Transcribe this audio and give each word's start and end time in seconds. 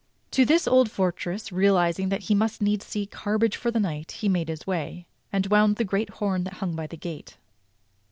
To 0.31 0.45
this 0.45 0.67
old 0.67 0.89
fortress, 0.89 1.51
realizing 1.51 2.09
that 2.09 2.21
he 2.23 2.33
must 2.33 2.59
needs 2.59 2.87
seek 2.87 3.11
harborage 3.11 3.55
for 3.55 3.69
the 3.69 3.79
night, 3.79 4.13
he 4.13 4.27
made 4.29 4.49
his 4.49 4.65
way; 4.65 5.05
and 5.31 5.45
wound 5.45 5.75
the 5.75 5.83
great 5.85 6.09
horn 6.09 6.43
that 6.45 6.53
hung 6.55 6.75
by 6.75 6.87
the 6.87 6.97
gate. 6.97 7.37